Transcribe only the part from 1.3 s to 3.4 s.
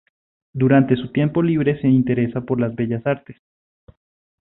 libre se interesa por las bellas artes.